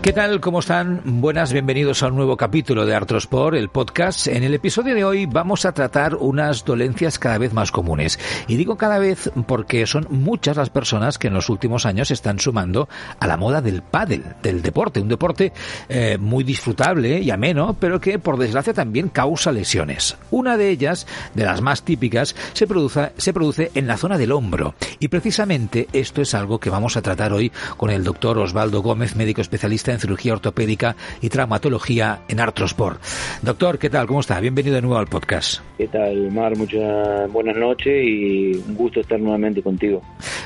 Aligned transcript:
¿Qué 0.00 0.12
tal? 0.12 0.40
¿Cómo 0.40 0.60
están? 0.60 1.02
Buenas, 1.04 1.52
bienvenidos 1.52 2.02
a 2.02 2.06
un 2.06 2.14
nuevo 2.14 2.36
capítulo 2.36 2.86
de 2.86 2.94
Artrosport, 2.94 3.56
el 3.56 3.68
podcast. 3.68 4.28
En 4.28 4.44
el 4.44 4.54
episodio 4.54 4.94
de 4.94 5.04
hoy 5.04 5.26
vamos 5.26 5.64
a 5.64 5.72
tratar 5.72 6.14
unas 6.14 6.64
dolencias 6.64 7.18
cada 7.18 7.36
vez 7.36 7.52
más 7.52 7.72
comunes. 7.72 8.18
Y 8.46 8.56
digo 8.56 8.76
cada 8.76 9.00
vez 9.00 9.28
porque 9.48 9.86
son 9.88 10.06
muchas 10.08 10.56
las 10.56 10.70
personas 10.70 11.18
que 11.18 11.26
en 11.26 11.34
los 11.34 11.50
últimos 11.50 11.84
años 11.84 12.12
están 12.12 12.38
sumando 12.38 12.88
a 13.18 13.26
la 13.26 13.36
moda 13.36 13.60
del 13.60 13.82
pádel, 13.82 14.22
del 14.40 14.62
deporte. 14.62 15.00
Un 15.00 15.08
deporte 15.08 15.52
eh, 15.88 16.16
muy 16.16 16.44
disfrutable 16.44 17.18
y 17.18 17.32
ameno, 17.32 17.76
pero 17.78 18.00
que 18.00 18.20
por 18.20 18.38
desgracia 18.38 18.72
también 18.72 19.08
causa 19.08 19.50
lesiones. 19.50 20.16
Una 20.30 20.56
de 20.56 20.70
ellas, 20.70 21.08
de 21.34 21.44
las 21.44 21.60
más 21.60 21.82
típicas, 21.82 22.36
se 22.52 22.68
produce, 22.68 23.10
se 23.16 23.32
produce 23.32 23.72
en 23.74 23.88
la 23.88 23.96
zona 23.96 24.16
del 24.16 24.30
hombro. 24.30 24.76
Y 25.00 25.08
precisamente 25.08 25.88
esto 25.92 26.22
es 26.22 26.34
algo 26.34 26.60
que 26.60 26.70
vamos 26.70 26.96
a 26.96 27.02
tratar 27.02 27.32
hoy 27.32 27.50
con 27.76 27.90
el 27.90 28.04
doctor 28.04 28.38
Osvaldo 28.38 28.80
Gómez, 28.80 29.16
médico 29.16 29.40
especialista 29.40 29.87
en 29.92 30.00
cirugía 30.00 30.32
ortopédica 30.32 30.96
y 31.20 31.28
traumatología 31.28 32.20
en 32.28 32.40
Artrosport. 32.40 33.00
Doctor, 33.42 33.78
¿qué 33.78 33.90
tal? 33.90 34.06
¿Cómo 34.06 34.20
está? 34.20 34.40
Bienvenido 34.40 34.74
de 34.74 34.82
nuevo 34.82 34.98
al 34.98 35.06
podcast. 35.06 35.60
¿Qué 35.76 35.88
tal, 35.88 36.30
Mar? 36.32 36.56
Muchas 36.56 37.30
buenas 37.32 37.56
noches 37.56 38.04
y 38.04 38.52
un 38.54 38.74
gusto 38.74 39.00
estar 39.00 39.20
nuevamente 39.20 39.62
contigo. 39.62 40.02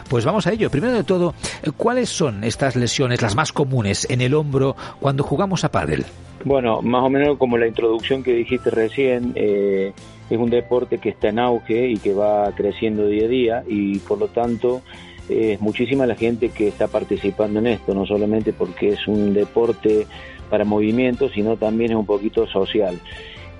Pues 0.08 0.24
vamos 0.24 0.46
a 0.46 0.52
ello. 0.52 0.70
Primero 0.70 0.94
de 0.94 1.04
todo, 1.04 1.34
¿cuáles 1.76 2.08
son 2.08 2.44
estas 2.44 2.76
lesiones, 2.76 3.22
las 3.22 3.34
más 3.34 3.52
comunes 3.52 4.06
en 4.10 4.20
el 4.20 4.34
hombro 4.34 4.76
cuando 5.00 5.22
jugamos 5.24 5.64
a 5.64 5.70
pádel? 5.70 6.04
Bueno, 6.44 6.82
más 6.82 7.04
o 7.04 7.10
menos 7.10 7.38
como 7.38 7.56
la 7.56 7.66
introducción 7.66 8.22
que 8.22 8.34
dijiste 8.34 8.70
recién, 8.70 9.32
eh, 9.36 9.92
es 10.28 10.38
un 10.38 10.50
deporte 10.50 10.98
que 10.98 11.10
está 11.10 11.28
en 11.28 11.38
auge 11.38 11.88
y 11.88 11.98
que 11.98 12.14
va 12.14 12.50
creciendo 12.54 13.06
día 13.06 13.24
a 13.24 13.28
día 13.28 13.64
y 13.66 13.98
por 14.00 14.18
lo 14.18 14.28
tanto 14.28 14.82
es 15.28 15.60
muchísima 15.60 16.06
la 16.06 16.14
gente 16.14 16.50
que 16.50 16.68
está 16.68 16.88
participando 16.88 17.58
en 17.60 17.68
esto, 17.68 17.94
no 17.94 18.06
solamente 18.06 18.52
porque 18.52 18.90
es 18.90 19.06
un 19.06 19.34
deporte 19.34 20.06
para 20.50 20.64
movimiento, 20.64 21.28
sino 21.28 21.56
también 21.56 21.92
es 21.92 21.96
un 21.96 22.06
poquito 22.06 22.46
social. 22.46 23.00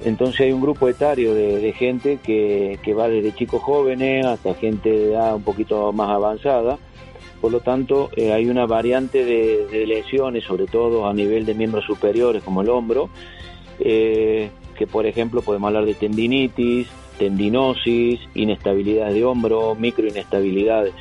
Entonces 0.04 0.40
hay 0.40 0.52
un 0.52 0.60
grupo 0.60 0.88
etario 0.88 1.32
de, 1.34 1.72
gente 1.72 2.18
que, 2.22 2.78
va 2.96 3.08
desde 3.08 3.34
chicos 3.34 3.62
jóvenes 3.62 4.26
hasta 4.26 4.54
gente 4.54 4.90
de 4.90 5.12
edad 5.12 5.36
un 5.36 5.42
poquito 5.42 5.92
más 5.92 6.10
avanzada. 6.10 6.78
Por 7.40 7.52
lo 7.52 7.60
tanto, 7.60 8.10
eh, 8.16 8.32
hay 8.32 8.48
una 8.48 8.66
variante 8.66 9.24
de, 9.24 9.86
lesiones, 9.86 10.44
sobre 10.44 10.66
todo 10.66 11.06
a 11.06 11.14
nivel 11.14 11.46
de 11.46 11.54
miembros 11.54 11.84
superiores 11.84 12.42
como 12.42 12.62
el 12.62 12.68
hombro, 12.68 13.10
eh, 13.78 14.50
que 14.76 14.86
por 14.86 15.06
ejemplo 15.06 15.42
podemos 15.42 15.68
hablar 15.68 15.84
de 15.84 15.94
tendinitis, 15.94 16.88
tendinosis, 17.18 18.20
inestabilidad 18.34 19.12
de 19.12 19.24
hombro, 19.24 19.76
microinestabilidades 19.76 20.94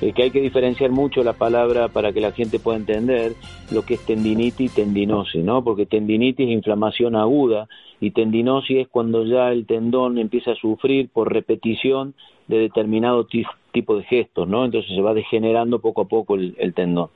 que 0.00 0.22
hay 0.22 0.30
que 0.30 0.40
diferenciar 0.40 0.90
mucho 0.90 1.22
la 1.22 1.34
palabra 1.34 1.88
para 1.88 2.12
que 2.12 2.20
la 2.20 2.32
gente 2.32 2.58
pueda 2.58 2.78
entender 2.78 3.34
lo 3.70 3.82
que 3.82 3.94
es 3.94 4.06
tendinitis 4.06 4.72
y 4.72 4.74
tendinosis, 4.74 5.44
¿no? 5.44 5.62
Porque 5.62 5.84
tendinitis 5.84 6.48
es 6.48 6.52
inflamación 6.52 7.16
aguda 7.16 7.68
y 8.00 8.12
tendinosis 8.12 8.78
es 8.78 8.88
cuando 8.88 9.24
ya 9.24 9.52
el 9.52 9.66
tendón 9.66 10.16
empieza 10.18 10.52
a 10.52 10.56
sufrir 10.56 11.10
por 11.10 11.32
repetición 11.32 12.14
de 12.48 12.58
determinado 12.58 13.26
tipo 13.72 13.96
de 13.96 14.04
gestos, 14.04 14.48
¿no? 14.48 14.64
Entonces 14.64 14.90
se 14.94 15.02
va 15.02 15.12
degenerando 15.12 15.80
poco 15.80 16.02
a 16.02 16.08
poco 16.08 16.34
el 16.34 16.72
tendón. 16.74 17.10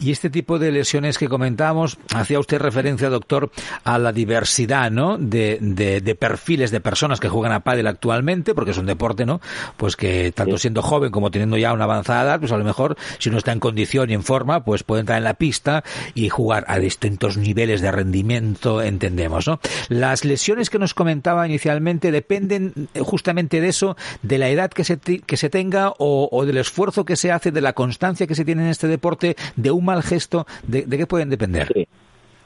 Y 0.00 0.10
este 0.10 0.30
tipo 0.30 0.58
de 0.58 0.72
lesiones 0.72 1.18
que 1.18 1.28
comentamos, 1.28 1.98
hacía 2.14 2.38
usted 2.38 2.60
referencia, 2.60 3.08
doctor, 3.08 3.50
a 3.84 3.98
la 3.98 4.12
diversidad, 4.12 4.90
¿no? 4.90 5.18
De, 5.18 5.58
de, 5.60 6.14
perfiles 6.14 6.70
de 6.70 6.80
personas 6.80 7.20
que 7.20 7.28
juegan 7.28 7.52
a 7.52 7.60
pádel 7.60 7.86
actualmente, 7.86 8.54
porque 8.54 8.72
es 8.72 8.78
un 8.78 8.86
deporte, 8.86 9.24
¿no? 9.26 9.40
Pues 9.76 9.96
que 9.96 10.32
tanto 10.32 10.58
siendo 10.58 10.82
joven 10.82 11.10
como 11.10 11.30
teniendo 11.30 11.56
ya 11.56 11.72
una 11.72 11.84
avanzada 11.84 12.22
edad, 12.22 12.40
pues 12.40 12.52
a 12.52 12.56
lo 12.56 12.64
mejor, 12.64 12.96
si 13.18 13.30
no 13.30 13.38
está 13.38 13.52
en 13.52 13.60
condición 13.60 14.10
y 14.10 14.14
en 14.14 14.22
forma, 14.22 14.64
pues 14.64 14.82
puede 14.82 15.00
entrar 15.00 15.18
en 15.18 15.24
la 15.24 15.34
pista 15.34 15.84
y 16.14 16.28
jugar 16.28 16.64
a 16.68 16.78
distintos 16.78 17.36
niveles 17.36 17.80
de 17.80 17.90
rendimiento, 17.90 18.82
entendemos, 18.82 19.46
¿no? 19.46 19.60
Las 19.88 20.24
lesiones 20.24 20.70
que 20.70 20.78
nos 20.78 20.94
comentaba 20.94 21.46
inicialmente 21.46 22.12
dependen 22.12 22.88
justamente 23.00 23.60
de 23.60 23.68
eso, 23.68 23.96
de 24.22 24.38
la 24.38 24.48
edad 24.48 24.70
que 24.70 24.84
se, 24.84 24.98
que 24.98 25.36
se 25.36 25.50
tenga 25.50 25.92
o, 25.98 26.28
o 26.30 26.44
del 26.46 26.58
esfuerzo 26.58 27.04
que 27.04 27.16
se 27.16 27.32
hace, 27.32 27.50
de 27.50 27.60
la 27.60 27.72
constancia 27.72 28.26
que 28.26 28.34
se 28.34 28.44
tiene 28.44 28.62
en 28.62 28.68
este 28.68 28.86
deporte, 28.88 29.36
de 29.56 29.70
un 29.70 29.81
mal 29.84 30.02
gesto, 30.02 30.46
¿de, 30.66 30.84
qué 30.84 31.06
pueden 31.06 31.30
depender? 31.30 31.68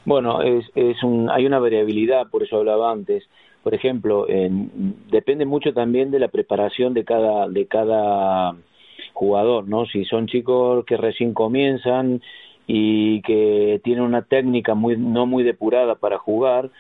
Bueno, 0.05 0.43
es, 0.43 0.65
es 0.75 1.03
un, 1.03 1.31
hay 1.31 1.47
una 1.47 1.59
variabilidad, 1.59 2.29
por 2.29 2.43
eso 2.43 2.59
hablaba 2.59 2.93
antes. 2.93 3.25
Por 3.63 3.75
ejemplo, 3.75 4.27
depende 5.11 5.45
mucho 5.45 5.73
también 5.73 6.13
de 6.13 6.21
la 6.21 6.29
preparación 6.29 6.95
de 6.95 7.05
cada, 7.05 7.49
de 7.49 7.67
cada 7.67 8.55
jugador, 9.13 9.67
¿no? 9.67 9.87
Si 9.87 10.05
son 10.05 10.29
chicos 10.29 10.85
que 10.85 10.97
recién 10.97 11.35
comienzan 11.35 12.23
y 12.69 13.23
que 13.23 13.81
tienen 13.83 14.05
una 14.05 14.23
técnica 14.23 14.75
muy, 14.75 14.97
no 14.97 15.27
muy 15.27 15.43
depurada 15.43 15.97
para 15.97 16.19
jugar, 16.19 16.71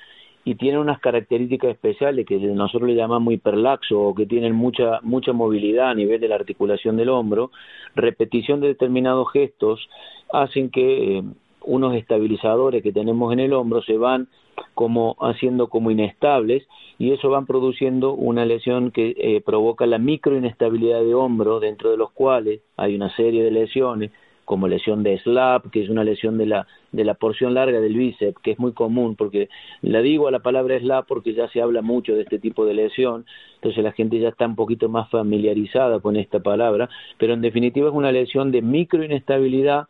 y 0.46 0.54
tienen 0.54 0.78
unas 0.78 1.00
características 1.00 1.72
especiales 1.72 2.24
que 2.24 2.38
nosotros 2.38 2.88
le 2.88 2.94
llamamos 2.94 3.34
hiperlaxo 3.34 4.00
o 4.00 4.14
que 4.14 4.26
tienen 4.26 4.54
mucha 4.54 5.00
mucha 5.02 5.32
movilidad 5.32 5.90
a 5.90 5.94
nivel 5.94 6.20
de 6.20 6.28
la 6.28 6.36
articulación 6.36 6.96
del 6.96 7.08
hombro, 7.08 7.50
repetición 7.96 8.60
de 8.60 8.68
determinados 8.68 9.28
gestos 9.32 9.88
hacen 10.32 10.70
que 10.70 11.18
eh, 11.18 11.22
unos 11.62 11.96
estabilizadores 11.96 12.80
que 12.84 12.92
tenemos 12.92 13.32
en 13.32 13.40
el 13.40 13.52
hombro 13.54 13.82
se 13.82 13.98
van 13.98 14.28
como 14.74 15.16
haciendo 15.18 15.66
como 15.66 15.90
inestables 15.90 16.62
y 16.96 17.10
eso 17.10 17.28
van 17.28 17.46
produciendo 17.46 18.12
una 18.14 18.44
lesión 18.44 18.92
que 18.92 19.16
eh, 19.18 19.42
provoca 19.44 19.84
la 19.84 19.98
microinestabilidad 19.98 21.00
de 21.00 21.14
hombro 21.14 21.58
dentro 21.58 21.90
de 21.90 21.96
los 21.96 22.12
cuales 22.12 22.60
hay 22.76 22.94
una 22.94 23.10
serie 23.16 23.42
de 23.42 23.50
lesiones 23.50 24.12
como 24.46 24.68
lesión 24.68 25.02
de 25.02 25.18
slap, 25.18 25.70
que 25.70 25.82
es 25.82 25.90
una 25.90 26.04
lesión 26.04 26.38
de 26.38 26.46
la, 26.46 26.66
de 26.92 27.04
la 27.04 27.14
porción 27.14 27.52
larga 27.52 27.80
del 27.80 27.94
bíceps, 27.94 28.40
que 28.40 28.52
es 28.52 28.58
muy 28.58 28.72
común, 28.72 29.16
porque 29.16 29.50
la 29.82 30.00
digo 30.00 30.28
a 30.28 30.30
la 30.30 30.38
palabra 30.38 30.78
slap 30.78 31.06
porque 31.06 31.34
ya 31.34 31.48
se 31.48 31.60
habla 31.60 31.82
mucho 31.82 32.14
de 32.14 32.22
este 32.22 32.38
tipo 32.38 32.64
de 32.64 32.72
lesión, 32.72 33.26
entonces 33.56 33.82
la 33.82 33.90
gente 33.92 34.20
ya 34.20 34.28
está 34.28 34.46
un 34.46 34.54
poquito 34.54 34.88
más 34.88 35.10
familiarizada 35.10 35.98
con 35.98 36.16
esta 36.16 36.38
palabra, 36.38 36.88
pero 37.18 37.34
en 37.34 37.42
definitiva 37.42 37.88
es 37.88 37.94
una 37.94 38.12
lesión 38.12 38.52
de 38.52 38.62
microinestabilidad 38.62 39.88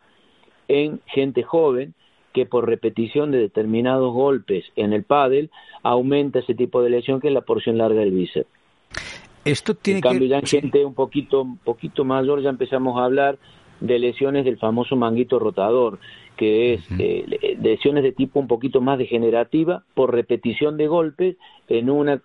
en 0.67 1.01
gente 1.05 1.43
joven 1.43 1.93
que 2.33 2.47
por 2.47 2.67
repetición 2.67 3.31
de 3.31 3.37
determinados 3.37 4.11
golpes 4.11 4.65
en 4.75 4.91
el 4.91 5.03
pádel 5.03 5.51
aumenta 5.83 6.39
ese 6.39 6.55
tipo 6.55 6.81
de 6.81 6.89
lesión 6.89 7.21
que 7.21 7.27
es 7.27 7.33
la 7.33 7.41
porción 7.41 7.77
larga 7.77 7.99
del 7.99 8.11
bíceps. 8.11 8.49
Esto 9.45 9.75
tiene 9.75 9.99
en 9.99 10.01
cambio, 10.01 10.27
ya 10.27 10.39
en 10.39 10.47
gente 10.47 10.83
un 10.83 10.95
poquito, 10.95 11.43
un 11.43 11.57
poquito 11.57 12.03
mayor 12.03 12.41
ya 12.41 12.49
empezamos 12.49 12.99
a 12.99 13.05
hablar 13.05 13.37
de 13.79 13.99
lesiones 13.99 14.45
del 14.45 14.57
famoso 14.57 14.95
manguito 14.95 15.39
rotador, 15.39 15.99
que 16.35 16.75
es 16.75 16.81
eh, 16.99 17.57
lesiones 17.61 18.03
de 18.03 18.11
tipo 18.11 18.39
un 18.39 18.47
poquito 18.47 18.81
más 18.81 18.97
degenerativa 18.97 19.83
por 19.93 20.13
repetición 20.13 20.77
de 20.77 20.87
golpes 20.87 21.35
en 21.67 21.89
una 21.89 22.21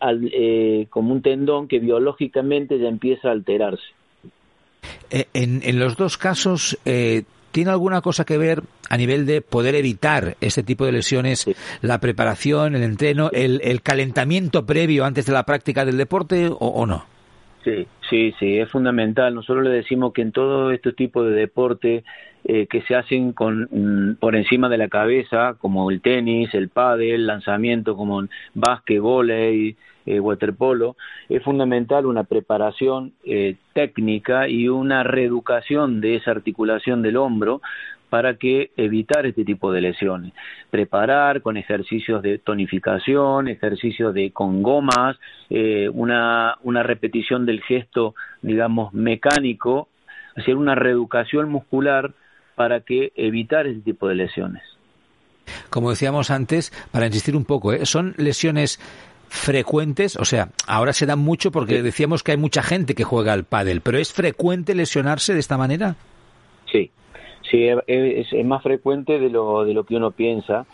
eh, 0.00 0.86
como 0.90 1.12
un 1.12 1.22
tendón 1.22 1.68
que 1.68 1.78
biológicamente 1.78 2.78
ya 2.78 2.88
empieza 2.88 3.28
a 3.28 3.32
alterarse. 3.32 3.84
Eh, 5.10 5.26
en, 5.34 5.62
en 5.64 5.78
los 5.78 5.96
dos 5.96 6.16
casos, 6.16 6.78
¿tiene 6.84 7.70
alguna 7.70 8.00
cosa 8.02 8.24
que 8.24 8.38
ver 8.38 8.62
a 8.88 8.96
nivel 8.96 9.26
de 9.26 9.40
poder 9.40 9.74
evitar 9.74 10.36
este 10.40 10.62
tipo 10.62 10.84
de 10.84 10.92
lesiones, 10.92 11.46
la 11.82 11.98
preparación, 11.98 12.76
el 12.76 12.82
entreno, 12.82 13.30
el, 13.32 13.60
el, 13.64 13.82
calentamiento 13.82 14.64
previo 14.64 15.04
antes 15.04 15.26
de 15.26 15.32
la 15.32 15.44
práctica 15.44 15.84
del 15.84 15.96
deporte 15.96 16.48
o 16.50 16.86
no? 16.86 17.15
Sí, 17.66 17.88
sí, 18.08 18.32
sí, 18.38 18.58
es 18.58 18.70
fundamental. 18.70 19.34
Nosotros 19.34 19.64
le 19.64 19.70
decimos 19.70 20.12
que 20.12 20.22
en 20.22 20.30
todo 20.30 20.70
este 20.70 20.92
tipo 20.92 21.24
de 21.24 21.34
deporte 21.34 22.04
eh, 22.44 22.68
que 22.68 22.82
se 22.82 22.94
hacen 22.94 23.32
con, 23.32 23.68
mm, 23.68 24.18
por 24.20 24.36
encima 24.36 24.68
de 24.68 24.78
la 24.78 24.86
cabeza, 24.88 25.56
como 25.58 25.90
el 25.90 26.00
tenis, 26.00 26.54
el 26.54 26.68
pádel, 26.68 27.10
el 27.10 27.26
lanzamiento 27.26 27.96
como 27.96 28.20
el 28.20 28.30
básquet, 28.54 29.00
volei, 29.00 29.76
eh, 30.06 30.20
waterpolo, 30.20 30.94
es 31.28 31.42
fundamental 31.42 32.06
una 32.06 32.22
preparación 32.22 33.14
eh, 33.24 33.56
técnica 33.72 34.48
y 34.48 34.68
una 34.68 35.02
reeducación 35.02 36.00
de 36.00 36.14
esa 36.14 36.30
articulación 36.30 37.02
del 37.02 37.16
hombro 37.16 37.62
para 38.10 38.36
que 38.36 38.70
evitar 38.76 39.26
este 39.26 39.44
tipo 39.44 39.72
de 39.72 39.80
lesiones. 39.80 40.32
Preparar 40.70 41.42
con 41.42 41.56
ejercicios 41.56 42.22
de 42.22 42.38
tonificación, 42.38 43.48
ejercicios 43.48 44.14
de 44.14 44.30
con 44.30 44.62
gomas, 44.62 45.16
eh, 45.50 45.88
una, 45.92 46.56
una 46.62 46.82
repetición 46.82 47.46
del 47.46 47.62
gesto, 47.62 48.14
digamos, 48.42 48.92
mecánico, 48.94 49.88
hacer 50.36 50.56
una 50.56 50.74
reeducación 50.74 51.48
muscular 51.48 52.12
para 52.54 52.80
que 52.80 53.12
evitar 53.16 53.66
este 53.66 53.82
tipo 53.82 54.08
de 54.08 54.14
lesiones. 54.14 54.62
Como 55.70 55.90
decíamos 55.90 56.30
antes, 56.30 56.72
para 56.90 57.06
insistir 57.06 57.36
un 57.36 57.44
poco, 57.44 57.72
¿eh? 57.72 57.86
son 57.86 58.14
lesiones 58.16 58.80
frecuentes, 59.28 60.16
o 60.16 60.24
sea, 60.24 60.50
ahora 60.66 60.92
se 60.92 61.06
dan 61.06 61.18
mucho 61.18 61.50
porque 61.50 61.82
decíamos 61.82 62.22
que 62.22 62.32
hay 62.32 62.38
mucha 62.38 62.62
gente 62.62 62.94
que 62.94 63.04
juega 63.04 63.32
al 63.32 63.44
pádel, 63.44 63.80
pero 63.80 63.98
¿es 63.98 64.12
frecuente 64.12 64.74
lesionarse 64.74 65.34
de 65.34 65.40
esta 65.40 65.58
manera? 65.58 65.96
Sí, 66.70 66.90
Sí, 67.50 67.68
es, 67.68 68.32
es, 68.32 68.44
más 68.44 68.62
frecuente 68.62 69.18
de 69.20 69.30
lo, 69.30 69.64
de 69.64 69.72
lo 69.72 69.84
que 69.84 69.96
uno 69.96 70.10
piensa, 70.10 70.66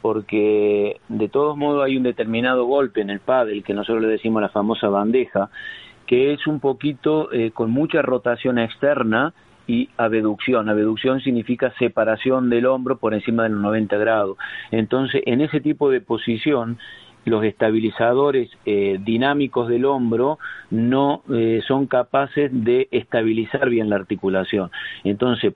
porque 0.00 1.00
de 1.08 1.28
todos 1.28 1.56
modos 1.56 1.84
hay 1.84 1.96
un 1.96 2.02
determinado 2.02 2.64
golpe 2.64 3.02
en 3.02 3.10
el 3.10 3.20
pádel, 3.20 3.62
que 3.62 3.74
nosotros 3.74 4.02
le 4.02 4.08
decimos 4.08 4.40
la 4.40 4.48
famosa 4.48 4.88
bandeja, 4.88 5.50
que 6.06 6.32
es 6.32 6.46
un 6.46 6.60
poquito 6.60 7.32
eh, 7.32 7.50
con 7.50 7.70
mucha 7.70 8.02
rotación 8.02 8.58
externa 8.58 9.34
y 9.66 9.88
abducción. 9.96 10.68
Abducción 10.68 11.20
significa 11.20 11.72
separación 11.78 12.50
del 12.50 12.66
hombro 12.66 12.98
por 12.98 13.14
encima 13.14 13.44
de 13.44 13.50
los 13.50 13.60
90 13.60 13.96
grados. 13.96 14.36
Entonces, 14.70 15.22
en 15.26 15.40
ese 15.40 15.60
tipo 15.60 15.90
de 15.90 16.00
posición, 16.00 16.78
los 17.24 17.42
estabilizadores 17.44 18.50
eh, 18.66 18.98
dinámicos 19.00 19.68
del 19.68 19.86
hombro 19.86 20.38
no 20.70 21.22
eh, 21.32 21.62
son 21.66 21.86
capaces 21.86 22.50
de 22.52 22.88
estabilizar 22.90 23.68
bien 23.70 23.88
la 23.88 23.96
articulación. 23.96 24.70
Entonces, 25.04 25.54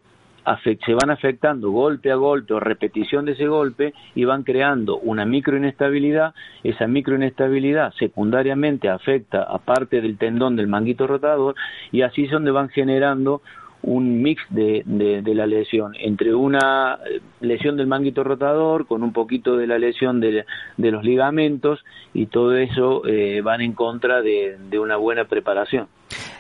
se 0.63 0.95
van 0.95 1.11
afectando 1.11 1.71
golpe 1.71 2.11
a 2.11 2.17
golpe 2.17 2.55
o 2.55 2.61
repetición 2.61 3.25
de 3.25 3.33
ese 3.33 3.47
golpe 3.47 3.95
y 4.15 4.25
van 4.25 4.43
creando 4.43 4.99
una 4.99 5.25
microinestabilidad. 5.25 6.35
Esa 6.63 6.87
microinestabilidad 6.87 7.93
secundariamente 7.99 8.89
afecta 8.89 9.43
a 9.43 9.59
parte 9.59 10.01
del 10.01 10.19
tendón 10.19 10.57
del 10.57 10.69
manguito 10.69 11.07
rotador 11.07 11.55
y 11.93 12.03
así 12.03 12.25
es 12.25 12.31
donde 12.31 12.51
van 12.51 12.69
generando 12.69 13.43
un 13.81 14.23
mix 14.23 14.43
de, 14.51 14.83
de, 14.85 15.35
la 15.35 15.47
lesión 15.47 15.95
entre 16.01 16.35
una 16.35 16.99
lesión 17.41 17.77
del 17.77 17.87
manguito 17.87 18.25
rotador 18.25 18.89
con 18.89 19.05
un 19.05 19.13
poquito 19.13 19.57
de 19.57 19.69
la 19.69 19.79
lesión 19.79 20.19
de, 20.19 20.45
de 20.77 20.91
los 20.91 21.05
ligamentos 21.05 21.85
y 22.13 22.27
todo 22.27 22.57
eso 22.57 23.07
eh, 23.07 23.41
van 23.41 23.61
en 23.61 23.75
contra 23.75 24.21
de 24.21 24.79
una 24.81 24.97
buena 24.97 25.27
preparación. 25.27 25.87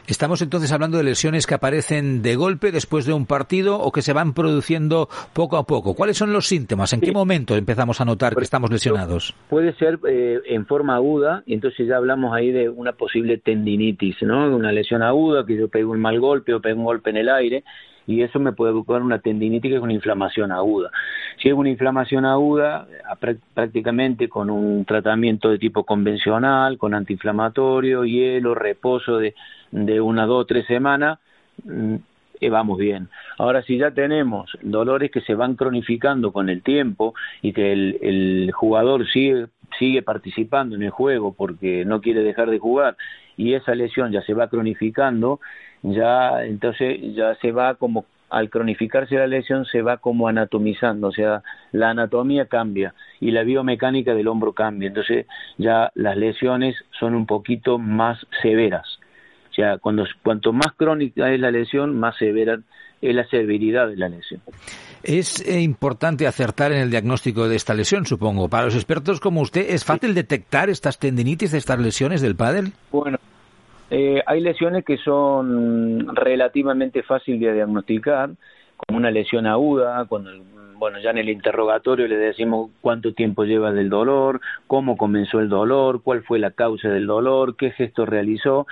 Estamos 0.08 0.40
entonces 0.40 0.72
hablando 0.72 0.96
de 0.96 1.05
lesiones 1.05 1.46
que 1.46 1.52
aparecen 1.52 2.22
de 2.22 2.34
golpe 2.34 2.72
después 2.72 3.05
de 3.05 3.12
un 3.12 3.26
partido 3.26 3.78
o 3.78 3.93
que 3.93 4.00
se 4.00 4.14
van 4.14 4.32
produciendo 4.32 5.06
poco 5.34 5.58
a 5.58 5.64
poco. 5.64 5.93
¿Cuáles 5.94 6.16
son 6.16 6.32
los 6.32 6.46
síntomas? 6.46 6.94
¿En 6.94 7.02
qué 7.02 7.12
momento 7.12 7.55
empezamos 7.55 8.00
a 8.00 8.06
notar 8.06 8.34
que 8.34 8.43
estamos 8.43 8.70
lesionados? 8.70 9.34
Puede 9.50 9.75
ser 9.75 9.99
eh, 10.08 10.40
en 10.46 10.64
forma 10.64 10.94
aguda, 10.94 11.43
y 11.44 11.52
entonces 11.52 11.87
ya 11.87 11.96
hablamos 11.96 12.34
ahí 12.34 12.50
de 12.50 12.70
una 12.70 12.93
posible 12.93 13.37
tendinitis, 13.37 14.16
¿no? 14.22 14.56
Una 14.56 14.72
lesión 14.72 15.02
aguda, 15.02 15.44
que 15.44 15.58
yo 15.58 15.69
pego 15.69 15.93
un 15.93 16.00
mal 16.00 16.19
golpe 16.20 16.55
o 16.55 16.60
pego 16.62 16.78
un 16.78 16.87
golpe 16.87 17.10
en 17.10 17.19
el 17.19 17.28
aire, 17.28 17.62
y 18.06 18.22
eso 18.22 18.38
me 18.38 18.52
puede 18.52 18.72
buscar 18.72 19.02
una 19.02 19.19
tendinitis 19.19 19.70
que 19.70 19.76
es 19.76 19.82
una 19.82 19.93
inflamación 19.93 20.52
aguda. 20.52 20.90
Si 21.40 21.49
es 21.49 21.55
una 21.55 21.70
inflamación 21.70 22.25
aguda, 22.25 22.88
prácticamente 23.55 24.29
con 24.29 24.50
un 24.50 24.85
tratamiento 24.85 25.50
de 25.50 25.58
tipo 25.58 25.85
convencional, 25.85 26.79
con 26.79 26.94
antiinflamatorio, 26.94 28.05
hielo, 28.05 28.55
reposo 28.55 29.19
de, 29.19 29.35
de 29.70 30.00
una, 30.00 30.26
dos, 30.26 30.46
tres 30.46 30.67
semanas, 30.67 31.20
mm, 31.64 31.94
eh, 32.40 32.50
vamos 32.50 32.79
bien. 32.79 33.08
Ahora, 33.38 33.62
si 33.62 33.79
ya 33.79 33.93
tenemos 33.93 34.50
dolores 34.62 35.11
que 35.11 35.20
se 35.20 35.35
van 35.35 35.55
cronificando 35.55 36.32
con 36.32 36.49
el 36.49 36.62
tiempo 36.62 37.14
y 37.43 37.52
que 37.52 37.73
el, 37.73 37.99
el 38.02 38.52
jugador 38.52 39.06
sigue, 39.08 39.46
sigue 39.79 40.02
participando 40.02 40.75
en 40.75 40.82
el 40.82 40.91
juego 40.91 41.32
porque 41.32 41.84
no 41.84 42.00
quiere 42.00 42.23
dejar 42.23 42.50
de 42.50 42.58
jugar 42.58 42.96
y 43.37 43.55
esa 43.55 43.75
lesión 43.75 44.12
ya 44.12 44.23
se 44.23 44.34
va 44.34 44.49
cronificando, 44.49 45.41
ya 45.82 46.44
entonces 46.44 46.99
ya 47.14 47.37
se 47.37 47.52
va 47.52 47.76
como 47.76 48.05
al 48.30 48.50
cronificarse 48.50 49.16
la 49.16 49.26
lesión 49.26 49.64
se 49.64 49.82
va 49.82 49.98
como 49.98 50.28
anatomizando, 50.28 51.08
o 51.08 51.12
sea, 51.12 51.42
la 51.72 51.90
anatomía 51.90 52.46
cambia 52.46 52.94
y 53.20 53.30
la 53.30 53.42
biomecánica 53.42 54.14
del 54.14 54.28
hombro 54.28 54.52
cambia, 54.52 54.88
entonces 54.88 55.26
ya 55.56 55.90
las 55.94 56.16
lesiones 56.16 56.76
son 56.98 57.14
un 57.14 57.26
poquito 57.26 57.78
más 57.78 58.19
severas. 58.42 58.98
O 59.50 59.54
sea, 59.54 59.78
cuando, 59.78 60.04
cuanto 60.22 60.52
más 60.52 60.72
crónica 60.76 61.32
es 61.32 61.40
la 61.40 61.50
lesión, 61.50 61.98
más 61.98 62.16
severa 62.16 62.60
es 63.00 63.14
la 63.14 63.26
severidad 63.28 63.88
de 63.88 63.96
la 63.96 64.08
lesión. 64.08 64.40
Es 65.02 65.46
eh, 65.46 65.60
importante 65.60 66.26
acertar 66.26 66.72
en 66.72 66.78
el 66.78 66.90
diagnóstico 66.90 67.48
de 67.48 67.56
esta 67.56 67.74
lesión, 67.74 68.06
supongo. 68.06 68.48
Para 68.48 68.64
los 68.64 68.74
expertos 68.74 69.20
como 69.20 69.40
usted, 69.40 69.66
¿es 69.70 69.84
fácil 69.84 70.14
detectar 70.14 70.70
estas 70.70 70.98
tendinitis, 70.98 71.54
estas 71.54 71.78
lesiones 71.78 72.20
del 72.20 72.34
pádel? 72.34 72.72
Bueno, 72.90 73.19
eh, 73.90 74.23
hay 74.26 74.40
lesiones 74.40 74.85
que 74.85 74.99
son 74.99 76.14
relativamente 76.14 77.02
fáciles 77.02 77.40
de 77.40 77.55
diagnosticar, 77.55 78.31
como 78.76 78.99
una 78.99 79.11
lesión 79.11 79.46
aguda, 79.46 80.05
cuando 80.08 80.31
bueno, 80.79 81.00
ya 81.00 81.11
en 81.11 81.19
el 81.19 81.29
interrogatorio 81.29 82.06
le 82.06 82.17
decimos 82.17 82.70
cuánto 82.81 83.12
tiempo 83.12 83.44
lleva 83.44 83.73
del 83.73 83.90
dolor, 83.90 84.40
cómo 84.69 84.96
comenzó 84.96 85.40
el 85.40 85.49
dolor, 85.49 86.02
cuál 86.02 86.23
fue 86.23 86.38
la 86.38 86.52
causa 86.52 86.88
del 86.88 87.06
dolor, 87.06 87.56
qué 87.56 87.73
gesto 87.73 88.06
realizó 88.06 88.67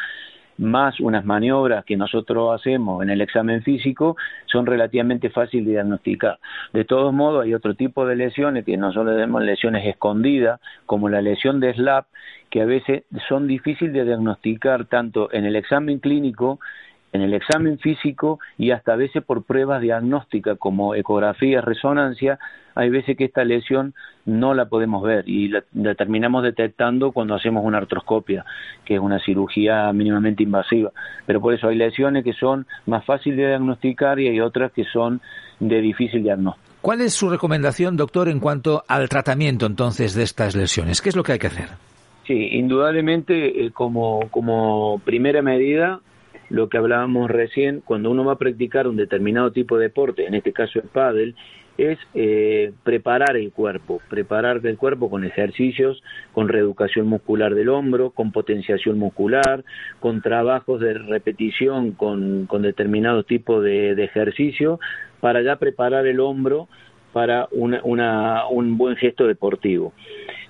más 0.58 1.00
unas 1.00 1.24
maniobras 1.24 1.84
que 1.84 1.96
nosotros 1.96 2.58
hacemos 2.58 3.02
en 3.02 3.10
el 3.10 3.20
examen 3.20 3.62
físico, 3.62 4.16
son 4.46 4.66
relativamente 4.66 5.30
fáciles 5.30 5.66
de 5.66 5.72
diagnosticar. 5.72 6.38
De 6.72 6.84
todos 6.84 7.12
modos, 7.12 7.44
hay 7.44 7.54
otro 7.54 7.74
tipo 7.74 8.06
de 8.06 8.16
lesiones 8.16 8.64
que 8.64 8.76
nosotros 8.76 9.16
llamamos 9.16 9.42
lesiones 9.42 9.86
escondidas, 9.86 10.60
como 10.86 11.08
la 11.08 11.20
lesión 11.20 11.60
de 11.60 11.74
SLAP, 11.74 12.06
que 12.50 12.62
a 12.62 12.64
veces 12.64 13.04
son 13.28 13.46
difíciles 13.46 13.92
de 13.92 14.04
diagnosticar 14.04 14.86
tanto 14.86 15.32
en 15.32 15.44
el 15.44 15.56
examen 15.56 15.98
clínico 15.98 16.60
en 17.12 17.22
el 17.22 17.34
examen 17.34 17.78
físico 17.78 18.38
y 18.58 18.70
hasta 18.70 18.92
a 18.92 18.96
veces 18.96 19.24
por 19.24 19.44
pruebas 19.44 19.80
diagnósticas 19.80 20.58
como 20.58 20.94
ecografía, 20.94 21.60
resonancia, 21.60 22.38
hay 22.74 22.90
veces 22.90 23.16
que 23.16 23.24
esta 23.24 23.44
lesión 23.44 23.94
no 24.26 24.52
la 24.54 24.66
podemos 24.66 25.02
ver 25.02 25.28
y 25.28 25.48
la, 25.48 25.62
terminamos 25.94 26.42
detectando 26.42 27.12
cuando 27.12 27.34
hacemos 27.34 27.64
una 27.64 27.78
artroscopia, 27.78 28.44
que 28.84 28.94
es 28.94 29.00
una 29.00 29.18
cirugía 29.20 29.92
mínimamente 29.92 30.42
invasiva. 30.42 30.92
Pero 31.24 31.40
por 31.40 31.54
eso 31.54 31.68
hay 31.68 31.76
lesiones 31.76 32.22
que 32.22 32.34
son 32.34 32.66
más 32.86 33.04
fáciles 33.04 33.38
de 33.38 33.48
diagnosticar 33.48 34.20
y 34.20 34.28
hay 34.28 34.40
otras 34.40 34.72
que 34.72 34.84
son 34.84 35.20
de 35.58 35.80
difícil 35.80 36.22
diagnóstico. 36.22 36.66
¿Cuál 36.82 37.00
es 37.00 37.14
su 37.14 37.30
recomendación, 37.30 37.96
doctor, 37.96 38.28
en 38.28 38.40
cuanto 38.40 38.84
al 38.86 39.08
tratamiento 39.08 39.66
entonces 39.66 40.14
de 40.14 40.22
estas 40.22 40.54
lesiones? 40.54 41.00
¿Qué 41.00 41.08
es 41.08 41.16
lo 41.16 41.22
que 41.22 41.32
hay 41.32 41.38
que 41.38 41.48
hacer? 41.48 41.68
Sí, 42.26 42.48
indudablemente 42.52 43.64
eh, 43.64 43.70
como, 43.70 44.28
como 44.30 45.00
primera 45.04 45.42
medida 45.42 46.00
lo 46.48 46.68
que 46.68 46.78
hablábamos 46.78 47.30
recién, 47.30 47.80
cuando 47.84 48.10
uno 48.10 48.24
va 48.24 48.34
a 48.34 48.38
practicar 48.38 48.86
un 48.86 48.96
determinado 48.96 49.52
tipo 49.52 49.76
de 49.76 49.84
deporte, 49.84 50.26
en 50.26 50.34
este 50.34 50.52
caso 50.52 50.78
el 50.78 50.88
pádel, 50.88 51.34
es 51.78 51.98
eh, 52.14 52.72
preparar 52.84 53.36
el 53.36 53.52
cuerpo, 53.52 54.00
preparar 54.08 54.64
el 54.64 54.78
cuerpo 54.78 55.10
con 55.10 55.24
ejercicios, 55.24 56.02
con 56.32 56.48
reeducación 56.48 57.06
muscular 57.06 57.54
del 57.54 57.68
hombro, 57.68 58.10
con 58.10 58.32
potenciación 58.32 58.98
muscular, 58.98 59.64
con 60.00 60.22
trabajos 60.22 60.80
de 60.80 60.94
repetición 60.94 61.92
con, 61.92 62.46
con 62.46 62.62
determinado 62.62 63.24
tipo 63.24 63.60
de, 63.60 63.94
de 63.94 64.04
ejercicio, 64.04 64.80
para 65.20 65.42
ya 65.42 65.56
preparar 65.56 66.06
el 66.06 66.20
hombro 66.20 66.68
para 67.12 67.48
una, 67.50 67.80
una, 67.84 68.46
un 68.48 68.76
buen 68.76 68.96
gesto 68.96 69.26
deportivo. 69.26 69.92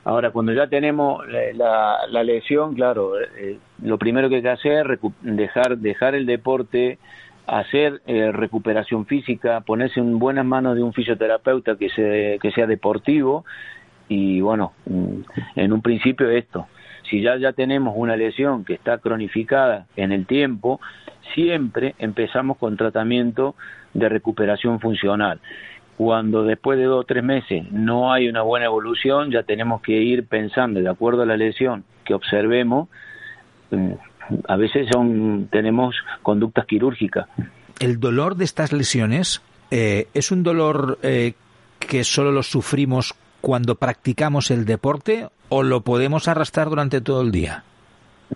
Ahora, 0.07 0.31
cuando 0.31 0.53
ya 0.53 0.69
tenemos 0.69 1.27
la, 1.27 2.23
lesión, 2.23 2.77
claro, 2.77 3.19
eh, 3.21 3.59
lo 3.83 3.99
primero 3.99 4.29
que 4.29 4.37
hay 4.37 4.43
que 4.43 4.51
hacer 4.51 4.87
es 4.93 5.01
dejar, 5.21 5.79
dejar 5.79 6.15
el 6.15 6.27
deporte, 6.27 6.99
hacer 7.49 8.03
eh, 8.07 8.31
recuperación 8.31 9.07
física, 9.07 9.63
ponerse 9.63 9.99
en 9.99 10.21
buenas 10.21 10.47
manos 10.47 10.77
de 10.77 10.85
un 10.85 10.93
fisioterapeuta 10.93 11.75
que, 11.75 11.89
se, 11.89 12.39
que 12.41 12.53
sea 12.53 12.69
deportivo 12.69 13.45
y 14.09 14.41
bueno, 14.41 14.75
mm, 14.85 15.23
en 15.57 15.73
un 15.73 15.83
principio 15.83 16.31
esto. 16.31 16.69
Si 17.11 17.21
ya, 17.21 17.37
ya 17.37 17.53
tenemos 17.53 17.93
una 17.97 18.17
lesión 18.17 18.65
que 18.65 18.75
está 18.75 18.99
cronificada 18.99 19.87
en 19.97 20.13
el 20.13 20.25
tiempo, 20.25 20.79
siempre 21.35 21.97
empezamos 21.99 22.59
con 22.59 22.77
tratamiento 22.77 23.57
de 23.93 24.09
recuperación 24.09 24.79
funcional 24.79 25.41
cuando 25.97 26.45
después 26.45 26.79
de 26.79 26.85
dos 26.85 27.01
o 27.01 27.05
tres 27.05 27.25
meses 27.25 27.71
no 27.71 28.13
hay 28.13 28.29
una 28.29 28.43
buena 28.43 28.67
evolución, 28.67 29.31
ya 29.31 29.43
tenemos 29.43 29.81
que 29.81 29.93
ir 29.93 30.27
pensando, 30.27 30.81
de 30.81 30.89
acuerdo 30.89 31.23
a 31.23 31.27
la 31.27 31.37
lesión 31.37 31.85
que 32.05 32.15
observemos, 32.15 32.89
mm, 33.71 33.93
a 34.47 34.57
veces 34.57 34.89
son, 34.93 35.49
tenemos 35.51 35.95
conductas 36.23 36.67
quirúrgicas. 36.67 37.27
¿El 37.79 37.99
dolor 38.01 38.37
de 38.37 38.45
estas 38.45 38.73
lesiones 38.73 39.41
eh, 39.71 40.09
es 40.15 40.31
un 40.31 40.43
dolor 40.43 40.99
eh, 41.03 41.35
que 41.79 42.05
solo 42.05 42.33
lo 42.33 42.43
sufrimos 42.43 43.15
cuando 43.41 43.77
practicamos 43.77 44.51
el 44.51 44.65
deporte 44.65 45.29
o 45.49 45.63
lo 45.63 45.83
podemos 45.83 46.29
arrastrar 46.29 46.69
durante 46.69 47.01
todo 47.01 47.23
el 47.23 47.31
día? 47.31 47.65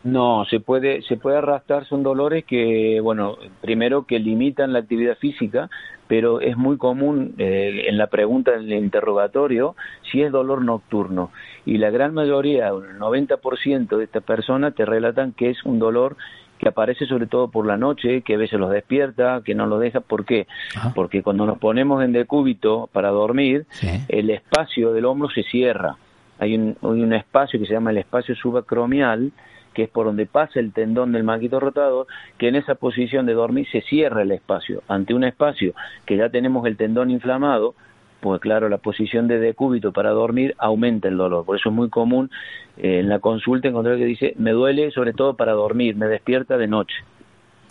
No, 0.05 0.45
se 0.45 0.61
puede, 0.61 1.03
se 1.03 1.17
puede 1.17 1.39
arrastrar, 1.39 1.85
son 1.87 2.03
dolores 2.03 2.45
que, 2.45 3.01
bueno, 3.03 3.37
primero 3.61 4.07
que 4.07 4.19
limitan 4.19 4.73
la 4.73 4.79
actividad 4.79 5.19
física, 5.19 5.69
pero 6.07 6.41
es 6.41 6.57
muy 6.57 6.77
común 6.77 7.35
eh, 7.39 7.85
en 7.89 7.99
la 7.99 8.07
pregunta 8.07 8.53
del 8.53 8.73
interrogatorio 8.73 9.77
si 10.11 10.23
es 10.23 10.33
dolor 10.33 10.63
nocturno. 10.63 11.31
Y 11.67 11.79
la 11.79 11.91
gran 11.91 12.15
mayoría, 12.15 12.69
el 12.69 12.99
90% 12.99 13.97
de 13.97 14.05
estas 14.05 14.23
personas 14.23 14.75
te 14.75 14.85
relatan 14.85 15.33
que 15.33 15.51
es 15.51 15.65
un 15.65 15.79
dolor 15.79 16.17
que 16.59 16.69
aparece 16.69 17.07
sobre 17.07 17.27
todo 17.27 17.49
por 17.49 17.67
la 17.67 17.79
noche, 17.79 18.21
que 18.21 18.35
a 18.35 18.39
veces 18.39 18.61
los 18.61 18.71
despierta, 18.71 19.41
que 19.45 19.55
no 19.55 19.67
los 19.67 19.81
deja. 19.81 20.01
¿Por 20.01 20.27
qué? 20.27 20.47
Porque 20.95 21.23
cuando 21.23 21.47
nos 21.47 21.59
ponemos 21.59 22.05
en 22.05 22.13
decúbito 22.13 22.89
para 22.93 23.09
dormir, 23.09 23.67
el 24.09 24.31
espacio 24.31 24.93
del 24.93 25.07
hombro 25.07 25.31
se 25.31 25.43
cierra. 25.43 25.97
Hay 26.39 26.55
un, 26.55 26.77
hay 26.83 27.03
un 27.03 27.15
espacio 27.15 27.59
que 27.59 27.67
se 27.67 27.73
llama 27.73 27.91
el 27.93 27.99
espacio 27.99 28.35
subacromial, 28.35 29.33
que 29.75 29.85
es 29.85 29.91
por 29.91 30.07
donde 30.07 30.27
pasa 30.27 30.61
el 30.61 30.73
tendón 30.73 31.13
del 31.13 31.25
manguito 31.25 31.61
rotador, 31.61 32.07
que 32.39 32.49
en 32.49 32.57
esa 32.57 32.75
posición 32.75 33.27
de 33.27 33.35
dormir 33.35 33.67
se 33.71 33.83
cierra 33.83 34.23
el 34.23 34.33
espacio. 34.33 34.83
Ante 34.89 35.15
un 35.15 35.25
espacio 35.25 35.75
que 36.07 36.17
ya 36.17 36.29
tenemos 36.29 36.67
el 36.67 36.77
tendón 36.77 37.11
inflamado, 37.11 37.75
pues 38.21 38.41
claro, 38.41 38.69
la 38.69 38.79
posición 38.79 39.29
de 39.29 39.39
decúbito 39.39 39.93
para 39.93 40.11
dormir 40.11 40.55
aumenta 40.59 41.09
el 41.09 41.17
dolor. 41.17 41.45
Por 41.45 41.57
eso 41.57 41.71
es 41.71 41.75
muy 41.75 41.89
común 41.89 42.31
eh, 42.77 43.01
en 43.01 43.09
la 43.09 43.19
consulta 43.19 43.69
encontrar 43.69 43.97
que 43.97 44.05
dice, 44.05 44.35
me 44.39 44.53
duele 44.53 44.91
sobre 44.91 45.13
todo 45.13 45.35
para 45.35 45.53
dormir, 45.53 45.97
me 45.97 46.07
despierta 46.07 46.57
de 46.57 46.67
noche. 46.67 46.95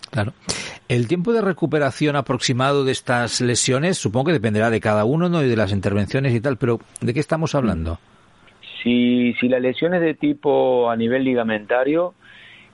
Claro. 0.10 0.34
El 0.88 1.08
tiempo 1.08 1.34
de 1.34 1.41
recuperación 1.41 2.15
aproximado 2.15 2.84
de 2.84 2.91
estas 2.91 3.41
lesiones 3.41 4.00
supongo 4.00 4.27
que 4.27 4.34
dependerá 4.34 4.72
de 4.72 4.82
cada 4.82 5.06
uno 5.06 5.29
¿no? 5.29 5.44
y 5.44 5.48
de 5.48 5.56
las 5.56 5.72
intervenciones 5.72 6.34
y 6.34 6.41
tal, 6.41 6.58
pero 6.58 6.79
¿de 7.00 7.13
qué 7.13 7.20
estamos 7.20 7.53
hablando? 7.53 8.00
Si, 8.83 9.33
si 9.39 9.50
la 9.50 9.59
lesión 9.59 9.93
es 9.93 10.01
de 10.01 10.13
tipo 10.13 10.89
a 10.89 10.95
nivel 10.95 11.24
ligamentario 11.24 12.13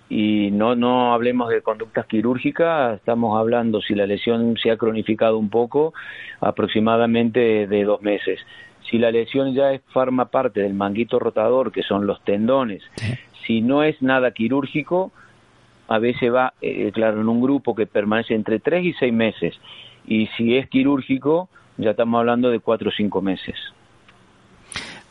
y 0.09 0.51
no, 0.51 0.75
no 0.75 1.13
hablemos 1.13 1.49
de 1.49 1.61
conductas 1.61 2.05
quirúrgicas, 2.05 2.95
estamos 2.95 3.39
hablando, 3.39 3.81
si 3.81 3.95
la 3.95 4.05
lesión 4.05 4.55
se 4.61 4.71
ha 4.71 4.77
cronificado 4.77 5.37
un 5.37 5.49
poco, 5.49 5.93
aproximadamente 6.41 7.67
de 7.67 7.83
dos 7.83 8.01
meses. 8.01 8.39
Si 8.89 8.99
la 8.99 9.09
lesión 9.11 9.53
ya 9.55 9.71
es, 9.71 9.81
forma 9.91 10.25
parte 10.25 10.61
del 10.61 10.75
manguito 10.75 11.17
rotador, 11.17 11.71
que 11.71 11.81
son 11.81 12.05
los 12.05 12.23
tendones, 12.23 12.83
si 13.47 13.61
no 13.61 13.83
es 13.83 13.99
nada 14.01 14.31
quirúrgico, 14.31 15.11
a 15.87 15.99
veces 15.99 16.33
va, 16.33 16.53
eh, 16.61 16.91
claro, 16.93 17.21
en 17.21 17.29
un 17.29 17.41
grupo 17.41 17.75
que 17.75 17.87
permanece 17.87 18.35
entre 18.35 18.59
tres 18.59 18.85
y 18.85 18.93
seis 18.93 19.13
meses. 19.13 19.55
Y 20.07 20.27
si 20.37 20.55
es 20.55 20.67
quirúrgico, 20.69 21.49
ya 21.77 21.91
estamos 21.91 22.19
hablando 22.19 22.49
de 22.51 22.59
cuatro 22.59 22.89
o 22.89 22.91
cinco 22.91 23.21
meses. 23.21 23.55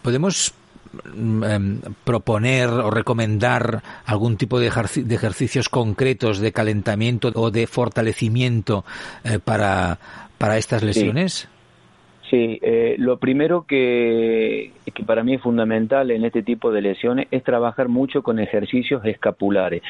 ¿Podemos 0.02 0.54
mm, 1.14 1.44
em, 1.44 1.80
proponer 2.04 2.68
o 2.68 2.90
recomendar 2.90 3.82
algún 4.06 4.36
tipo 4.36 4.58
de, 4.58 4.68
ejercicios 4.68 5.68
concretos 5.68 6.38
de 6.38 6.52
calentamiento 6.52 7.30
o 7.34 7.50
de 7.50 7.66
fortalecimiento 7.66 8.84
eh, 9.24 9.38
para, 9.38 9.98
para 10.38 10.58
estas 10.58 10.82
lesiones? 10.82 11.48
Sí, 12.30 12.58
eh, 12.62 12.96
lo 12.98 13.18
primero 13.18 13.66
que, 13.68 14.72
que, 14.92 15.04
para 15.04 15.22
mí 15.22 15.34
es 15.34 15.42
fundamental 15.42 16.10
en 16.10 16.24
este 16.24 16.42
tipo 16.42 16.72
de 16.72 16.80
lesiones 16.80 17.28
es 17.30 17.44
trabajar 17.44 17.88
mucho 17.88 18.22
con 18.22 18.38
ejercicios 18.38 19.04
escapulares. 19.04 19.82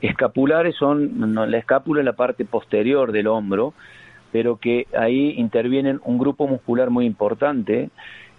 Escapulares 0.00 0.76
son, 0.76 1.34
la 1.34 1.58
escápula 1.58 2.00
es 2.00 2.04
la 2.04 2.14
parte 2.14 2.44
posterior 2.44 3.12
del 3.12 3.26
hombro, 3.26 3.74
pero 4.32 4.56
que 4.56 4.86
ahí 4.98 5.34
intervienen 5.36 6.00
un 6.04 6.18
grupo 6.18 6.48
muscular 6.48 6.90
muy 6.90 7.06
importante, 7.06 7.90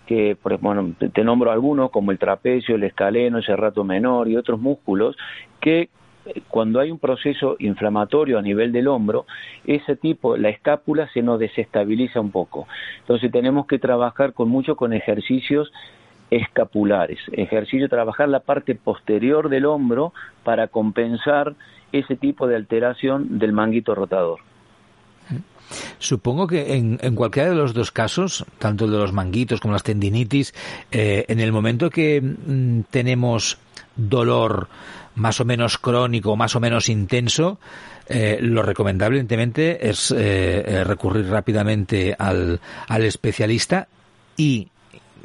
que, 0.06 0.38
bueno, 0.62 0.94
te 1.14 1.24
nombro 1.24 1.52
algunos, 1.52 1.92
como 1.92 2.12
el 2.12 2.20
trapecio, 2.20 2.76
el 2.76 2.84
escaleno, 2.84 3.38
el 3.38 3.46
serrato 3.46 3.84
menor 3.84 4.28
y 4.28 4.38
otros 4.38 4.60
músculos, 4.60 5.16
que 5.60 5.90
eh, 6.26 6.42
cuando 6.48 6.80
hay 6.80 6.92
un 6.92 7.00
proceso 7.00 7.56
inflamatorio 7.60 8.38
a 8.40 8.42
nivel 8.42 8.72
del 8.72 8.88
hombro, 8.88 9.26
ese 9.66 9.96
tipo, 9.96 10.38
la 10.38 10.50
escápula 10.50 11.10
se 11.14 11.22
nos 11.22 11.40
desestabiliza 11.40 12.20
un 12.20 12.32
poco. 12.32 12.68
Entonces 13.00 13.32
tenemos 13.32 13.68
que 13.68 13.80
trabajar 13.80 14.34
con 14.34 14.50
mucho 14.50 14.76
con 14.76 14.94
ejercicios 14.94 15.72
escapulares, 16.32 17.20
ejercicio 17.34 17.88
trabajar 17.88 18.30
la 18.30 18.40
parte 18.40 18.74
posterior 18.74 19.50
del 19.50 19.66
hombro 19.66 20.12
para 20.44 20.68
compensar 20.68 21.54
ese 21.92 22.16
tipo 22.16 22.48
de 22.48 22.56
alteración 22.56 23.38
del 23.38 23.54
manguito 23.54 23.94
rotador. 23.94 24.40
Supongo 25.98 26.48
que 26.48 26.76
en, 26.76 27.16
cualquiera 27.16 27.50
de 27.50 27.56
los 27.56 27.74
dos 27.74 27.92
casos, 27.92 28.46
tanto 28.60 28.86
el 28.86 28.92
de 28.92 28.98
los 28.98 29.14
manguitos 29.14 29.60
como 29.60 29.74
las 29.74 29.84
tendinitis, 29.84 30.54
eh, 30.92 31.26
en 31.28 31.40
el 31.40 31.52
momento 31.52 31.90
que 31.90 32.22
mm, 32.22 32.82
tenemos 32.92 33.58
dolor 33.96 34.68
más 35.16 35.40
o 35.40 35.46
menos 35.46 35.78
crónico, 35.78 36.36
más 36.36 36.56
o 36.56 36.60
menos 36.60 36.90
intenso, 36.90 37.60
eh, 38.08 38.38
lo 38.42 38.62
recomendable, 38.62 39.18
evidentemente, 39.18 39.90
es 39.90 40.14
eh, 40.16 40.84
recurrir 40.86 41.28
rápidamente 41.30 42.16
al, 42.18 42.60
al 42.88 43.04
especialista 43.04 43.88
y 44.38 44.68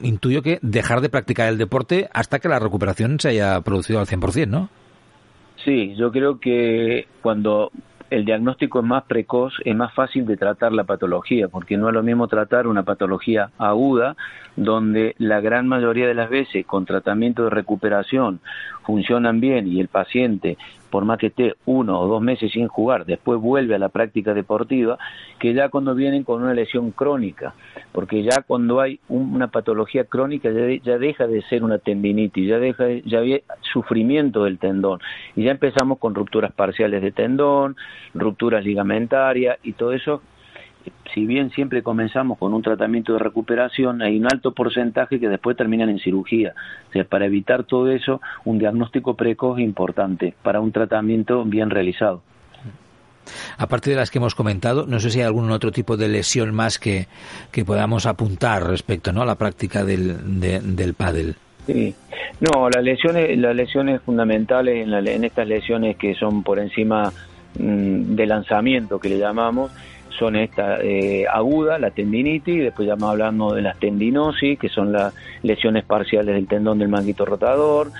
intuyo 0.02 0.42
que 0.42 0.58
dejar 0.62 1.00
de 1.00 1.08
practicar 1.10 1.48
el 1.48 1.58
deporte 1.58 2.08
hasta 2.12 2.38
que 2.38 2.48
la 2.48 2.58
recuperación 2.58 3.20
se 3.20 3.30
haya 3.30 3.60
producido 3.60 4.00
al 4.00 4.06
100%, 4.06 4.46
¿no? 4.48 4.70
Sí, 5.64 5.94
yo 5.96 6.10
creo 6.10 6.40
que 6.40 7.06
cuando 7.20 7.70
el 8.10 8.24
diagnóstico 8.24 8.80
es 8.80 8.84
más 8.84 9.04
precoz, 9.04 9.54
es 9.64 9.74
más 9.74 9.94
fácil 9.94 10.26
de 10.26 10.36
tratar 10.36 10.72
la 10.72 10.84
patología, 10.84 11.48
porque 11.48 11.76
no 11.76 11.88
es 11.88 11.94
lo 11.94 12.02
mismo 12.02 12.28
tratar 12.28 12.66
una 12.66 12.82
patología 12.82 13.50
aguda, 13.56 14.16
donde 14.56 15.14
la 15.18 15.40
gran 15.40 15.68
mayoría 15.68 16.06
de 16.06 16.14
las 16.14 16.28
veces 16.28 16.66
con 16.66 16.84
tratamiento 16.84 17.44
de 17.44 17.50
recuperación 17.50 18.40
funcionan 18.82 19.40
bien 19.40 19.68
y 19.68 19.80
el 19.80 19.88
paciente 19.88 20.58
por 20.90 21.04
más 21.04 21.18
que 21.18 21.28
esté 21.28 21.54
uno 21.66 22.00
o 22.00 22.08
dos 22.08 22.20
meses 22.20 22.52
sin 22.52 22.68
jugar, 22.68 23.06
después 23.06 23.40
vuelve 23.40 23.74
a 23.74 23.78
la 23.78 23.88
práctica 23.88 24.34
deportiva, 24.34 24.98
que 25.38 25.54
ya 25.54 25.68
cuando 25.68 25.94
vienen 25.94 26.24
con 26.24 26.42
una 26.42 26.54
lesión 26.54 26.90
crónica, 26.90 27.54
porque 27.92 28.22
ya 28.22 28.42
cuando 28.42 28.80
hay 28.80 29.00
una 29.08 29.48
patología 29.48 30.04
crónica 30.04 30.50
ya, 30.50 30.98
deja 30.98 31.26
de 31.26 31.42
ser 31.42 31.64
una 31.64 31.78
tendinitis, 31.78 32.48
ya 32.48 32.58
deja 32.58 32.88
ya 33.04 33.18
había 33.18 33.40
sufrimiento 33.72 34.44
del 34.44 34.58
tendón 34.58 35.00
y 35.36 35.44
ya 35.44 35.52
empezamos 35.52 35.98
con 35.98 36.14
rupturas 36.14 36.52
parciales 36.52 37.02
de 37.02 37.12
tendón, 37.12 37.76
rupturas 38.14 38.64
ligamentarias 38.64 39.58
y 39.62 39.72
todo 39.72 39.92
eso 39.92 40.22
si 41.12 41.26
bien 41.26 41.50
siempre 41.50 41.82
comenzamos 41.82 42.38
con 42.38 42.54
un 42.54 42.62
tratamiento 42.62 43.12
de 43.12 43.18
recuperación, 43.18 44.02
hay 44.02 44.18
un 44.18 44.26
alto 44.26 44.52
porcentaje 44.52 45.18
que 45.18 45.28
después 45.28 45.56
terminan 45.56 45.88
en 45.88 45.98
cirugía. 45.98 46.54
O 46.88 46.92
sea, 46.92 47.04
para 47.04 47.26
evitar 47.26 47.64
todo 47.64 47.90
eso, 47.90 48.20
un 48.44 48.58
diagnóstico 48.58 49.14
precoz 49.14 49.58
es 49.58 49.64
importante 49.64 50.34
para 50.42 50.60
un 50.60 50.72
tratamiento 50.72 51.44
bien 51.44 51.70
realizado. 51.70 52.22
Aparte 53.58 53.90
de 53.90 53.96
las 53.96 54.10
que 54.10 54.18
hemos 54.18 54.34
comentado, 54.34 54.86
no 54.86 54.98
sé 54.98 55.10
si 55.10 55.20
hay 55.20 55.26
algún 55.26 55.50
otro 55.50 55.70
tipo 55.70 55.96
de 55.96 56.08
lesión 56.08 56.54
más 56.54 56.78
que, 56.78 57.06
que 57.52 57.64
podamos 57.64 58.06
apuntar 58.06 58.64
respecto 58.64 59.12
¿no? 59.12 59.22
a 59.22 59.26
la 59.26 59.36
práctica 59.36 59.84
del, 59.84 60.40
del 60.40 60.94
pádel. 60.94 61.36
Sí. 61.66 61.94
No, 62.40 62.70
las 62.70 62.82
lesiones, 62.82 63.36
las 63.38 63.54
lesiones 63.54 64.00
fundamentales 64.02 64.86
en, 64.86 64.94
en 64.94 65.24
estas 65.24 65.46
lesiones 65.46 65.96
que 65.96 66.14
son 66.14 66.42
por 66.42 66.58
encima 66.58 67.12
mm, 67.58 68.14
de 68.14 68.26
lanzamiento 68.26 68.98
que 68.98 69.10
le 69.10 69.18
llamamos, 69.18 69.70
son 70.18 70.36
esta 70.36 70.80
eh, 70.80 71.26
aguda, 71.26 71.78
la 71.78 71.90
tendinitis, 71.90 72.62
después 72.62 72.86
ya 72.86 72.96
más 72.96 73.10
hablando 73.10 73.54
de 73.54 73.62
las 73.62 73.78
tendinosis, 73.78 74.58
que 74.58 74.68
son 74.68 74.92
las 74.92 75.14
lesiones 75.42 75.84
parciales 75.84 76.34
del 76.34 76.46
tendón 76.46 76.78
del 76.78 76.88
manguito 76.88 77.24
rotador, 77.24 77.92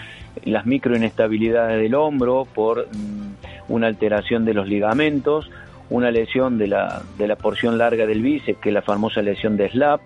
las 0.44 0.66
microinestabilidades 0.66 1.80
del 1.80 1.94
hombro 1.94 2.46
por 2.54 2.86
mm, 2.86 3.72
una 3.72 3.86
alteración 3.86 4.44
de 4.44 4.54
los 4.54 4.68
ligamentos, 4.68 5.50
una 5.88 6.10
lesión 6.10 6.58
de 6.58 6.68
la, 6.68 7.02
de 7.18 7.26
la 7.26 7.36
porción 7.36 7.78
larga 7.78 8.06
del 8.06 8.22
bíceps, 8.22 8.60
que 8.60 8.68
es 8.68 8.74
la 8.74 8.82
famosa 8.82 9.22
lesión 9.22 9.56
de 9.56 9.68
SLAP. 9.68 10.00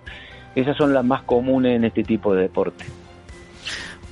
Esas 0.55 0.77
son 0.77 0.95
las 0.95 1.05
más 1.05 1.23
comunes 1.23 1.77
en 1.77 1.85
este 1.85 2.05
tipo 2.05 2.35
de 2.35 2.43
deporte. 2.43 2.85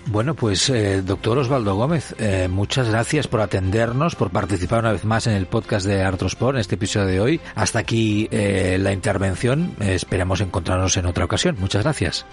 Bueno, 0.06 0.34
pues 0.34 0.68
eh, 0.68 1.00
doctor 1.02 1.38
Osvaldo 1.38 1.74
Gómez, 1.76 2.14
eh, 2.18 2.48
muchas 2.48 2.88
gracias 2.88 3.28
por 3.28 3.40
atendernos, 3.40 4.14
por 4.14 4.30
participar 4.30 4.80
una 4.80 4.92
vez 4.92 5.04
más 5.04 5.26
en 5.26 5.34
el 5.34 5.46
podcast 5.46 5.86
de 5.86 6.02
Artrosport, 6.02 6.56
en 6.56 6.60
este 6.60 6.74
episodio 6.74 7.06
de 7.06 7.20
hoy. 7.20 7.40
Hasta 7.54 7.78
aquí 7.78 8.28
eh, 8.30 8.78
la 8.80 8.92
intervención. 8.92 9.74
esperemos 9.80 10.40
encontrarnos 10.40 10.96
en 10.96 11.06
otra 11.06 11.24
ocasión. 11.24 11.56
Muchas 11.58 11.84
gracias. 11.84 12.26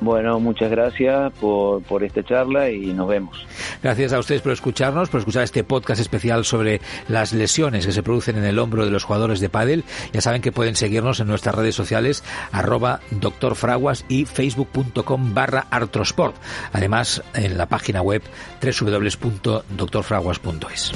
Bueno, 0.00 0.38
muchas 0.38 0.70
gracias 0.70 1.32
por, 1.40 1.82
por 1.82 2.04
esta 2.04 2.22
charla 2.22 2.70
y 2.70 2.92
nos 2.92 3.08
vemos. 3.08 3.44
Gracias 3.82 4.12
a 4.12 4.18
ustedes 4.18 4.42
por 4.42 4.52
escucharnos, 4.52 5.08
por 5.08 5.20
escuchar 5.20 5.42
este 5.42 5.64
podcast 5.64 5.98
especial 6.00 6.44
sobre 6.44 6.80
las 7.08 7.32
lesiones 7.32 7.86
que 7.86 7.92
se 7.92 8.02
producen 8.02 8.36
en 8.38 8.44
el 8.44 8.58
hombro 8.58 8.84
de 8.84 8.90
los 8.90 9.04
jugadores 9.04 9.40
de 9.40 9.48
pádel. 9.48 9.84
Ya 10.12 10.20
saben 10.20 10.42
que 10.42 10.52
pueden 10.52 10.76
seguirnos 10.76 11.20
en 11.20 11.26
nuestras 11.26 11.54
redes 11.54 11.74
sociales, 11.74 12.22
arroba 12.52 13.00
doctorfraguas 13.10 14.04
y 14.08 14.24
facebook.com 14.24 15.34
barra 15.34 15.66
artrosport. 15.70 16.36
Además, 16.72 17.22
en 17.34 17.58
la 17.58 17.66
página 17.66 18.02
web 18.02 18.22
www.doctorfraguas.es. 18.62 20.92